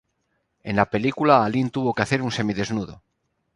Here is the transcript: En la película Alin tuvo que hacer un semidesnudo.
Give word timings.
En 0.63 0.77
la 0.77 0.89
película 0.89 1.45
Alin 1.45 1.69
tuvo 1.69 1.93
que 1.93 2.01
hacer 2.01 2.23
un 2.23 2.31
semidesnudo. 2.31 3.03